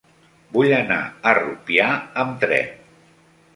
Vull 0.55 0.73
anar 0.77 0.97
a 1.09 1.35
Rupià 1.39 1.91
amb 2.25 2.35
tren. 2.47 2.75